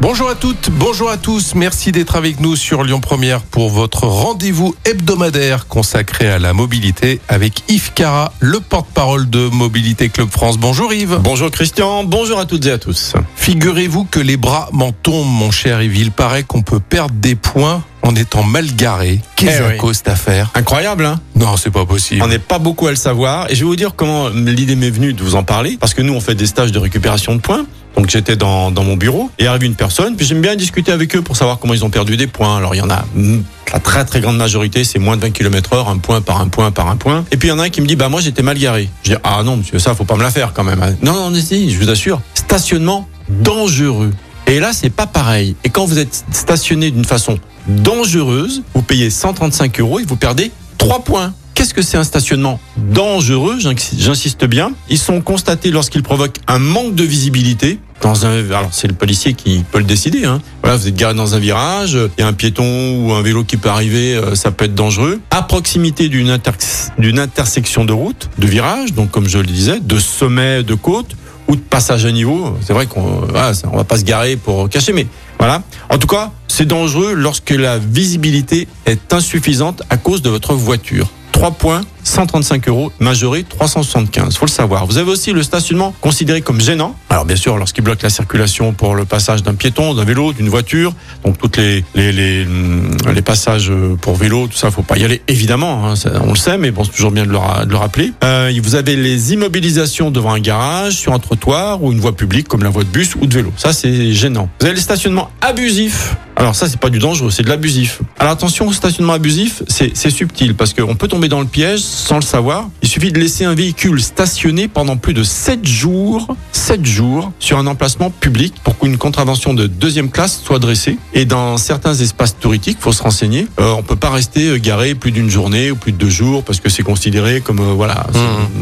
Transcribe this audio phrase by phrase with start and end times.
[0.00, 1.54] Bonjour à toutes, bonjour à tous.
[1.54, 7.20] Merci d'être avec nous sur Lyon Première pour votre rendez-vous hebdomadaire consacré à la mobilité
[7.28, 10.58] avec Yves Cara, le porte-parole de Mobilité Club France.
[10.58, 11.18] Bonjour Yves.
[11.22, 13.14] Bonjour Christian, bonjour à toutes et à tous.
[13.36, 15.96] Figurez-vous que les bras m'en tombent, mon cher Yves.
[15.96, 19.20] Il paraît qu'on peut perdre des points en étant mal garé.
[19.36, 19.76] Qu'est-ce Eh oui.
[19.78, 21.20] cause cette affaire Incroyable, hein?
[21.34, 22.20] Non, c'est pas possible.
[22.22, 23.50] On n'est pas beaucoup à le savoir.
[23.50, 25.78] Et je vais vous dire comment l'idée m'est venue de vous en parler.
[25.80, 27.64] Parce que nous, on fait des stages de récupération de points.
[27.96, 30.16] Donc j'étais dans, dans mon bureau et arrive une personne.
[30.16, 32.56] Puis j'aime bien discuter avec eux pour savoir comment ils ont perdu des points.
[32.56, 35.30] Alors il y en a mm, la très très grande majorité, c'est moins de 20
[35.30, 37.24] km heure, un point par un point par un point.
[37.30, 38.88] Et puis il y en a un qui me dit, bah moi j'étais mal garé.
[39.04, 40.80] Je dis, ah non monsieur, ça faut pas me la faire quand même.
[41.02, 42.20] Non, non, non, si, je vous assure.
[42.34, 44.12] Stationnement dangereux.
[44.46, 45.56] Et là, c'est pas pareil.
[45.64, 50.50] Et quand vous êtes stationné d'une façon dangereuse, vous payez 135 euros et vous perdez
[50.78, 51.32] 3 points.
[51.64, 54.72] Qu'est-ce que c'est un stationnement dangereux J'insiste bien.
[54.90, 57.78] Ils sont constatés lorsqu'ils provoquent un manque de visibilité.
[58.02, 60.26] Dans un, alors c'est le policier qui peut le décider.
[60.26, 60.42] Hein.
[60.62, 63.44] Voilà, vous êtes garé dans un virage, il y a un piéton ou un vélo
[63.44, 65.22] qui peut arriver, euh, ça peut être dangereux.
[65.30, 66.50] À proximité d'une inter-
[66.98, 71.16] d'une intersection de route, de virage, donc comme je le disais, de sommet de côte
[71.48, 72.58] ou de passage à niveau.
[72.66, 75.06] C'est vrai qu'on voilà, on va pas se garer pour cacher, mais
[75.38, 75.62] voilà.
[75.88, 81.08] En tout cas, c'est dangereux lorsque la visibilité est insuffisante à cause de votre voiture.
[81.34, 84.36] 3 points, 135 euros, majoré 375.
[84.36, 84.86] Faut le savoir.
[84.86, 86.94] Vous avez aussi le stationnement considéré comme gênant.
[87.10, 90.48] Alors bien sûr, lorsqu'il bloque la circulation pour le passage d'un piéton, d'un vélo, d'une
[90.48, 94.96] voiture, donc toutes les les, les hum, les passages pour vélo, tout ça, faut pas
[94.96, 95.90] y aller évidemment.
[95.90, 98.12] hein, on le sait, mais bon, c'est toujours bien de le, de le rappeler.
[98.22, 102.46] Euh, vous avez les immobilisations devant un garage, sur un trottoir ou une voie publique
[102.46, 103.52] comme la voie de bus ou de vélo.
[103.56, 104.48] Ça, c'est gênant.
[104.60, 106.14] Vous avez le stationnement abusif.
[106.36, 108.00] Alors ça, c'est pas du dangereux, c'est de l'abusif.
[108.18, 112.16] Alors attention au stationnement abusif, c'est subtil parce qu'on peut tomber dans le piège sans
[112.16, 112.68] le savoir.
[113.04, 117.66] Suffit de laisser un véhicule stationné pendant plus de 7 jours, 7 jours sur un
[117.66, 120.96] emplacement public pour qu'une contravention de deuxième classe soit dressée.
[121.12, 123.46] Et dans certains espaces touristiques, faut se renseigner.
[123.60, 126.44] Euh, on peut pas rester euh, garé plus d'une journée ou plus de deux jours
[126.44, 128.06] parce que c'est considéré comme euh, voilà,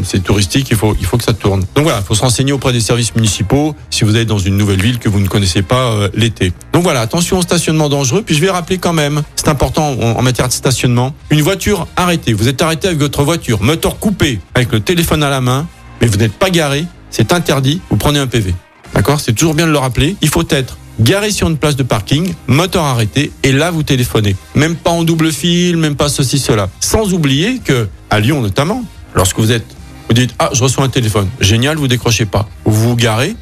[0.03, 0.67] c'est- c'est touristique.
[0.73, 1.61] Il faut il faut que ça tourne.
[1.77, 4.83] Donc voilà, faut se renseigner auprès des services municipaux si vous êtes dans une nouvelle
[4.83, 6.53] ville que vous ne connaissez pas euh, l'été.
[6.73, 8.23] Donc voilà, attention au stationnement dangereux.
[8.27, 12.33] Puis je vais rappeler quand même, c'est important en, matière de stationnement, une voiture arrêtée.
[12.33, 15.67] Vous êtes arrêté avec votre voiture, moteur coupé, avec le téléphone à la main,
[16.01, 16.85] mais vous n'êtes pas garé.
[17.11, 17.81] C'est interdit.
[17.91, 18.55] Vous prenez un PV.
[18.95, 19.21] D'accord?
[19.21, 20.17] C'est toujours bien de le rappeler.
[20.21, 24.37] Il faut être garé sur une place de parking, moteur arrêté, et là vous téléphonez.
[24.55, 26.69] Même pas en double fil, même pas ceci, cela.
[26.79, 29.67] Sans oublier que, à Lyon notamment, lorsque vous êtes,
[30.09, 31.29] vous dites, ah, je reçois un téléphone.
[31.41, 32.49] Génial, vous décrochez pas.
[32.65, 33.35] Vous vous garez,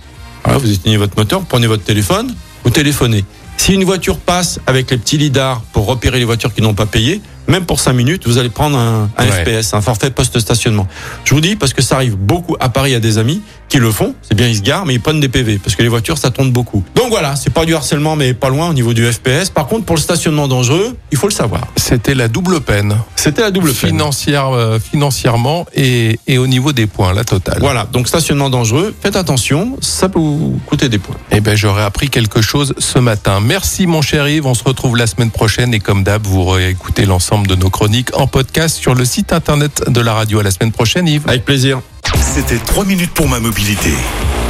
[0.46, 2.34] vous éteignez votre moteur, prenez votre téléphone,
[2.64, 3.24] vous téléphonez.
[3.60, 6.86] Si une voiture passe avec les petits lidars pour repérer les voitures qui n'ont pas
[6.86, 9.60] payé, même pour 5 minutes, vous allez prendre un, un Ouais.
[9.60, 10.86] FPS, un forfait post-stationnement.
[11.24, 13.90] Je vous dis parce que ça arrive beaucoup à Paris à des amis qui le
[13.92, 14.14] font.
[14.22, 16.30] C'est bien, ils se garent, mais ils prennent des PV parce que les voitures, ça
[16.30, 16.82] tourne beaucoup.
[16.96, 19.50] Donc voilà, c'est pas du harcèlement, mais pas loin au niveau du FPS.
[19.54, 21.66] Par contre, pour le stationnement dangereux, il faut le savoir.
[21.76, 22.96] C'était la double peine.
[23.14, 23.90] C'était la double peine.
[23.90, 27.58] Financière, euh, financièrement et, et au niveau des points, la totale.
[27.60, 31.16] Voilà, donc stationnement dangereux, faites attention, ça peut vous coûter des points.
[31.30, 33.38] Eh ben, j'aurais appris quelque chose ce matin.
[33.40, 34.46] Merci, mon cher Yves.
[34.46, 38.16] On se retrouve la semaine prochaine et comme d'hab, vous réécoutez l'ensemble de nos chroniques
[38.16, 40.40] en podcast sur le site internet de la radio.
[40.40, 41.28] À la semaine prochaine, Yves.
[41.28, 41.80] Avec plaisir.
[42.20, 43.92] C'était 3 minutes pour ma mobilité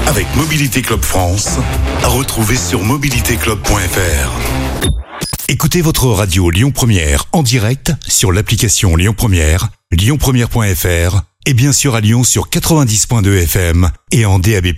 [0.07, 1.59] avec Mobilité Club France.
[2.03, 4.31] À retrouver sur mobilitéclub.fr.
[5.49, 11.95] Écoutez votre radio Lyon Première en direct sur l'application Lyon Première, lyonpremière.fr et bien sûr
[11.95, 14.69] à Lyon sur 90.2 FM et en DAB+.